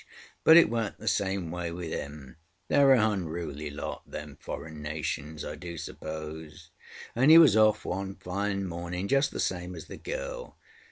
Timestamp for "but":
0.43-0.57